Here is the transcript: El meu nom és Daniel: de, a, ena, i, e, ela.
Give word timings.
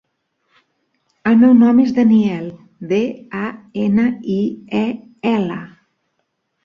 El 1.31 1.35
meu 1.41 1.51
nom 1.57 1.81
és 1.83 1.91
Daniel: 1.97 2.47
de, 2.93 3.01
a, 3.43 3.45
ena, 3.85 4.09
i, 4.37 4.39
e, 4.81 4.85
ela. 5.37 5.61